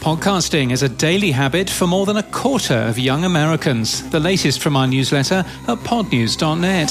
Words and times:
Podcasting 0.00 0.72
is 0.72 0.82
a 0.82 0.88
daily 0.88 1.30
habit 1.30 1.68
for 1.68 1.86
more 1.86 2.06
than 2.06 2.16
a 2.16 2.22
quarter 2.22 2.74
of 2.74 2.98
young 2.98 3.22
Americans. 3.22 4.08
The 4.08 4.18
latest 4.18 4.62
from 4.62 4.74
our 4.74 4.86
newsletter 4.86 5.44
at 5.68 5.78
podnews.net. 5.80 6.88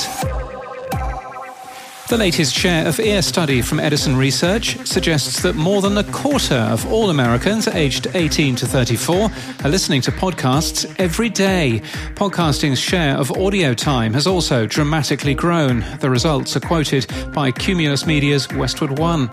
The 2.07 2.17
latest 2.17 2.53
share 2.53 2.87
of 2.87 2.99
ear 2.99 3.23
study 3.23 3.63
from 3.63 3.79
Edison 3.79 4.15
Research 4.15 4.77
suggests 4.85 5.41
that 5.41 5.55
more 5.55 5.81
than 5.81 5.97
a 5.97 6.03
quarter 6.03 6.53
of 6.53 6.85
all 6.91 7.09
Americans 7.09 7.67
aged 7.67 8.07
18 8.13 8.55
to 8.57 8.67
34 8.67 9.31
are 9.63 9.69
listening 9.69 10.01
to 10.01 10.11
podcasts 10.11 10.85
every 10.99 11.29
day. 11.29 11.81
Podcasting's 12.13 12.79
share 12.79 13.17
of 13.17 13.31
audio 13.31 13.73
time 13.73 14.13
has 14.13 14.27
also 14.27 14.67
dramatically 14.67 15.33
grown. 15.33 15.83
The 15.99 16.11
results 16.11 16.55
are 16.55 16.61
quoted 16.61 17.11
by 17.33 17.51
Cumulus 17.51 18.05
Media's 18.05 18.47
Westwood 18.49 18.99
One. 18.99 19.29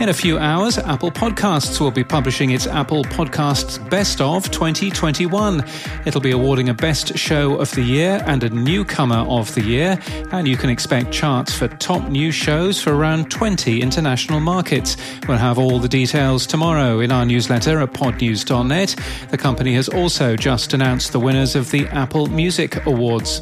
In 0.00 0.08
a 0.08 0.14
few 0.14 0.38
hours, 0.38 0.78
Apple 0.78 1.10
Podcasts 1.10 1.80
will 1.80 1.90
be 1.90 2.04
publishing 2.04 2.50
its 2.50 2.66
Apple 2.66 3.04
Podcasts 3.04 3.78
Best 3.90 4.20
of 4.20 4.50
2021. 4.50 5.64
It'll 6.04 6.20
be 6.20 6.32
awarding 6.32 6.68
a 6.68 6.74
Best 6.74 7.16
Show 7.16 7.56
of 7.56 7.70
the 7.72 7.82
Year 7.82 8.22
and 8.26 8.42
a 8.42 8.50
Newcomer 8.50 9.24
of 9.28 9.54
the 9.54 9.62
Year, 9.62 9.98
and 10.32 10.48
you 10.48 10.56
can 10.56 10.70
expect 10.70 11.12
charts 11.12 11.54
for 11.54 11.68
top 11.68 12.08
new 12.08 12.32
shows 12.32 12.82
for 12.82 12.94
around 12.94 13.30
20 13.30 13.80
international 13.80 14.40
markets. 14.40 14.96
We'll 15.28 15.38
have 15.38 15.58
all 15.58 15.78
the 15.78 15.88
details 15.88 16.46
tomorrow 16.46 17.00
in 17.00 17.12
our 17.12 17.24
newsletter 17.24 17.80
at 17.80 17.92
podnews.net. 17.92 18.96
The 19.30 19.38
company 19.38 19.74
has 19.74 19.88
also 19.88 20.36
just 20.36 20.74
announced 20.74 21.12
the 21.12 21.20
winners 21.20 21.54
of 21.54 21.70
the 21.70 21.86
Apple 21.88 22.26
Music 22.26 22.84
Awards. 22.86 23.40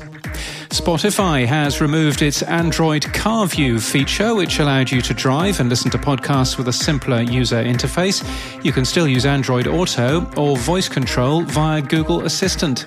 Spotify 0.72 1.44
has 1.44 1.82
removed 1.82 2.22
its 2.22 2.42
Android 2.42 3.04
Car 3.12 3.46
View 3.46 3.78
feature, 3.78 4.34
which 4.34 4.58
allowed 4.58 4.90
you 4.90 5.02
to 5.02 5.12
drive 5.12 5.60
and 5.60 5.68
listen 5.68 5.90
to 5.90 5.98
podcasts 5.98 6.56
with 6.56 6.66
a 6.66 6.72
simpler 6.72 7.20
user 7.20 7.62
interface. 7.62 8.24
You 8.64 8.72
can 8.72 8.86
still 8.86 9.06
use 9.06 9.26
Android 9.26 9.66
Auto 9.66 10.26
or 10.34 10.56
voice 10.56 10.88
control 10.88 11.42
via 11.42 11.82
Google 11.82 12.24
Assistant. 12.24 12.86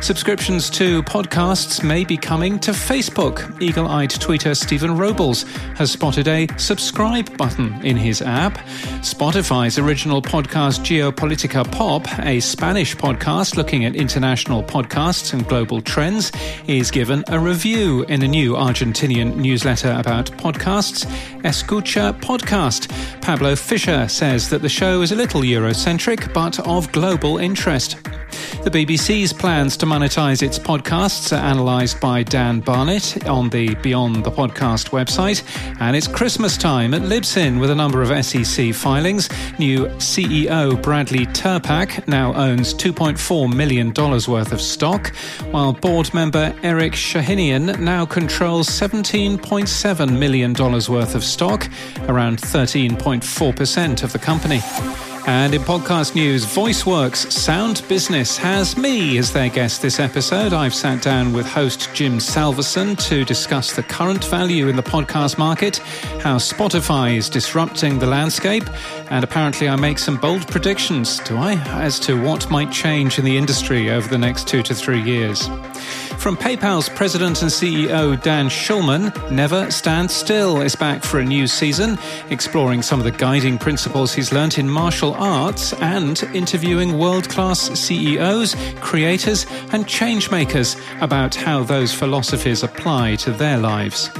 Subscriptions 0.00 0.70
to 0.70 1.02
podcasts 1.02 1.82
may 1.82 2.04
be 2.04 2.16
coming 2.16 2.58
to 2.60 2.70
Facebook. 2.70 3.60
Eagle 3.60 3.88
eyed 3.88 4.10
tweeter 4.10 4.56
Stephen 4.56 4.96
Robles 4.96 5.42
has 5.76 5.90
spotted 5.90 6.28
a 6.28 6.46
subscribe 6.56 7.36
button 7.36 7.84
in 7.84 7.96
his 7.96 8.22
app. 8.22 8.56
Spotify's 9.02 9.78
original 9.78 10.22
podcast 10.22 10.80
Geopolitica 10.80 11.70
Pop, 11.72 12.06
a 12.20 12.40
Spanish 12.40 12.96
podcast 12.96 13.56
looking 13.56 13.84
at 13.84 13.96
international 13.96 14.62
podcasts 14.62 15.34
and 15.34 15.46
global 15.46 15.82
trends, 15.82 16.32
is 16.66 16.90
given 16.90 17.22
a 17.28 17.38
review 17.38 18.04
in 18.04 18.22
a 18.22 18.28
new 18.28 18.54
Argentinian 18.54 19.36
newsletter 19.36 19.94
about 19.98 20.26
podcasts, 20.38 21.04
Escucha 21.42 22.18
Podcast. 22.20 22.88
Pablo 23.20 23.56
Fischer 23.56 24.08
says 24.08 24.48
that 24.48 24.62
the 24.62 24.68
show 24.68 25.02
is 25.02 25.12
a 25.12 25.16
little 25.16 25.42
Eurocentric 25.42 26.32
but 26.32 26.58
of 26.60 26.90
global 26.92 27.38
interest. 27.38 27.96
The 28.62 28.70
BBC's 28.70 29.32
plans 29.32 29.76
to 29.78 29.86
monetize 29.86 30.42
its 30.42 30.58
podcasts 30.58 31.32
are 31.32 31.52
analysed 31.52 32.00
by 32.00 32.22
Dan 32.22 32.60
Barnett 32.60 33.26
on 33.26 33.48
the 33.50 33.74
Beyond 33.76 34.24
the 34.24 34.30
Podcast 34.30 34.90
website. 34.90 35.42
And 35.80 35.96
it's 35.96 36.06
Christmas 36.06 36.56
time 36.56 36.92
at 36.94 37.02
Libsyn 37.02 37.60
with 37.60 37.70
a 37.70 37.74
number 37.74 38.02
of 38.02 38.24
SEC 38.24 38.74
filings. 38.74 39.28
New 39.58 39.86
CEO 39.98 40.80
Bradley 40.82 41.26
Tirpak 41.26 42.06
now 42.08 42.34
owns 42.34 42.74
$2.4 42.74 43.54
million 43.54 43.92
worth 43.94 44.52
of 44.52 44.60
stock, 44.60 45.14
while 45.50 45.72
board 45.72 46.12
member 46.12 46.54
Eric 46.62 46.92
Shahinian 46.92 47.78
now 47.80 48.04
controls 48.04 48.68
$17.7 48.68 50.18
million 50.18 50.52
worth 50.54 51.14
of 51.14 51.24
stock, 51.24 51.68
around 52.08 52.38
13.4% 52.38 54.02
of 54.02 54.12
the 54.12 54.18
company. 54.18 54.60
And 55.28 55.52
in 55.52 55.60
podcast 55.60 56.14
news, 56.14 56.46
VoiceWorks 56.46 57.30
Sound 57.30 57.86
Business 57.86 58.38
has 58.38 58.78
me 58.78 59.18
as 59.18 59.30
their 59.30 59.50
guest 59.50 59.82
this 59.82 60.00
episode. 60.00 60.54
I've 60.54 60.74
sat 60.74 61.02
down 61.02 61.34
with 61.34 61.46
host 61.46 61.90
Jim 61.92 62.18
Salverson 62.18 62.96
to 62.96 63.26
discuss 63.26 63.76
the 63.76 63.82
current 63.82 64.24
value 64.24 64.68
in 64.68 64.76
the 64.76 64.82
podcast 64.82 65.36
market, 65.36 65.76
how 66.22 66.38
Spotify 66.38 67.14
is 67.14 67.28
disrupting 67.28 67.98
the 67.98 68.06
landscape, 68.06 68.64
and 69.10 69.22
apparently 69.22 69.68
I 69.68 69.76
make 69.76 69.98
some 69.98 70.16
bold 70.16 70.48
predictions, 70.48 71.18
do 71.18 71.36
I, 71.36 71.56
as 71.78 72.00
to 72.00 72.18
what 72.18 72.50
might 72.50 72.72
change 72.72 73.18
in 73.18 73.26
the 73.26 73.36
industry 73.36 73.90
over 73.90 74.08
the 74.08 74.16
next 74.16 74.48
two 74.48 74.62
to 74.62 74.74
three 74.74 75.02
years. 75.02 75.46
From 76.18 76.36
PayPal's 76.36 76.88
president 76.88 77.42
and 77.42 77.50
CEO 77.50 78.20
Dan 78.22 78.48
Schulman, 78.48 79.30
Never 79.30 79.70
Stand 79.70 80.10
Still 80.10 80.60
is 80.60 80.74
back 80.74 81.04
for 81.04 81.20
a 81.20 81.24
new 81.24 81.46
season, 81.46 81.96
exploring 82.28 82.82
some 82.82 82.98
of 82.98 83.04
the 83.04 83.12
guiding 83.12 83.56
principles 83.56 84.12
he's 84.12 84.32
learnt 84.32 84.58
in 84.58 84.68
martial 84.68 85.14
arts 85.18 85.72
and 85.74 86.22
interviewing 86.34 86.98
world 86.98 87.28
class 87.28 87.60
CEOs, 87.78 88.54
creators, 88.80 89.46
and 89.72 89.86
changemakers 89.86 90.80
about 91.02 91.34
how 91.34 91.62
those 91.62 91.92
philosophies 91.92 92.62
apply 92.62 93.16
to 93.16 93.30
their 93.32 93.58
lives. 93.58 94.10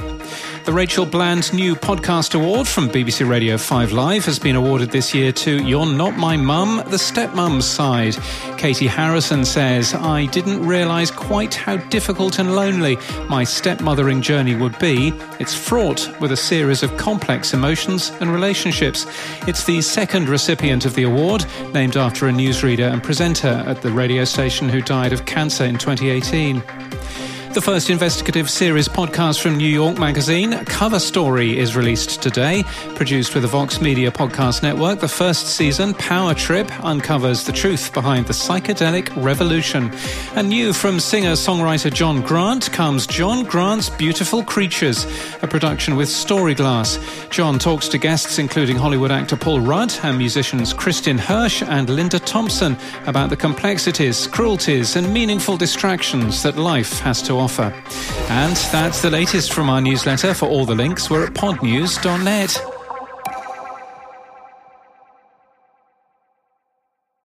The 0.65 0.73
Rachel 0.73 1.05
Bland 1.05 1.51
New 1.53 1.75
Podcast 1.75 2.35
Award 2.35 2.67
from 2.67 2.89
BBC 2.89 3.27
Radio 3.27 3.57
5 3.57 3.91
Live 3.91 4.25
has 4.25 4.37
been 4.37 4.55
awarded 4.55 4.91
this 4.91 5.15
year 5.15 5.31
to 5.31 5.63
You're 5.63 5.85
Not 5.85 6.17
My 6.17 6.37
Mum, 6.37 6.77
the 6.87 6.97
Stepmom's 6.97 7.65
Side. 7.65 8.15
Katie 8.57 8.87
Harrison 8.87 9.45
says, 9.45 9.95
I 9.95 10.27
didn't 10.27 10.65
realise 10.65 11.09
quite 11.09 11.55
how 11.55 11.77
difficult 11.77 12.37
and 12.37 12.55
lonely 12.55 12.97
my 13.27 13.43
stepmothering 13.43 14.21
journey 14.21 14.55
would 14.55 14.77
be. 14.77 15.11
It's 15.39 15.55
fraught 15.55 16.07
with 16.19 16.31
a 16.31 16.37
series 16.37 16.83
of 16.83 16.95
complex 16.97 17.53
emotions 17.53 18.11
and 18.19 18.31
relationships. 18.31 19.07
It's 19.47 19.63
the 19.63 19.81
second 19.81 20.29
recipient 20.29 20.85
of 20.85 20.93
the 20.93 21.03
award, 21.03 21.45
named 21.73 21.97
after 21.97 22.27
a 22.27 22.31
newsreader 22.31 22.91
and 22.91 23.01
presenter 23.01 23.63
at 23.65 23.81
the 23.81 23.91
radio 23.91 24.23
station 24.23 24.69
who 24.69 24.81
died 24.81 25.13
of 25.13 25.25
cancer 25.25 25.63
in 25.63 25.77
2018. 25.77 26.88
The 27.51 27.61
first 27.61 27.89
investigative 27.89 28.47
series 28.47 28.87
podcast 28.87 29.41
from 29.41 29.57
New 29.57 29.67
York 29.67 29.97
Magazine, 29.97 30.63
Cover 30.65 30.99
Story, 30.99 31.57
is 31.57 31.75
released 31.75 32.21
today. 32.21 32.63
Produced 32.93 33.33
with 33.33 33.41
the 33.41 33.49
Vox 33.49 33.81
Media 33.81 34.11
Podcast 34.11 34.61
Network, 34.61 34.99
the 34.99 35.07
first 35.07 35.47
season, 35.47 35.95
Power 35.95 36.35
Trip, 36.35 36.71
uncovers 36.85 37.45
the 37.45 37.51
truth 37.51 37.91
behind 37.91 38.27
the 38.27 38.33
psychedelic 38.33 39.11
revolution. 39.21 39.91
And 40.35 40.49
new 40.49 40.73
from 40.73 40.99
singer 40.99 41.31
songwriter 41.31 41.91
John 41.91 42.21
Grant 42.21 42.71
comes 42.71 43.07
John 43.07 43.43
Grant's 43.45 43.89
Beautiful 43.89 44.43
Creatures, 44.43 45.05
a 45.41 45.47
production 45.47 45.95
with 45.95 46.07
Storyglass. 46.07 46.99
John 47.31 47.57
talks 47.57 47.87
to 47.89 47.97
guests 47.97 48.37
including 48.37 48.75
Hollywood 48.75 49.11
actor 49.11 49.35
Paul 49.35 49.61
Rudd 49.61 49.91
and 50.03 50.19
musicians 50.19 50.71
Kristin 50.71 51.17
Hersh 51.17 51.67
and 51.67 51.89
Linda 51.89 52.19
Thompson 52.19 52.77
about 53.07 53.31
the 53.31 53.37
complexities, 53.37 54.27
cruelties, 54.27 54.95
and 54.95 55.11
meaningful 55.11 55.57
distractions 55.57 56.43
that 56.43 56.55
life 56.55 56.99
has 56.99 57.23
to 57.23 57.38
offer. 57.39 57.73
And 58.29 58.55
that's 58.71 59.01
the 59.01 59.09
latest 59.09 59.53
from 59.53 59.69
our 59.69 59.81
newsletter. 59.81 60.33
For 60.33 60.47
all 60.47 60.65
the 60.65 60.75
links, 60.75 61.09
we're 61.09 61.25
at 61.25 61.33
podnews.net. 61.33 62.78